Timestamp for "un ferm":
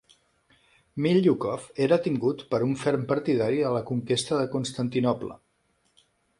2.69-3.05